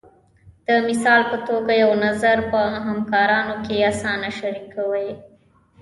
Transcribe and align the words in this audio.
د 0.67 0.69
مثال 0.87 1.21
په 1.31 1.37
توګه 1.47 1.71
یو 1.83 1.91
نظر 2.05 2.37
په 2.51 2.59
همکارانو 2.87 3.55
کې 3.65 3.75
اسانه 3.91 4.29
شریکوئ. 4.39 5.09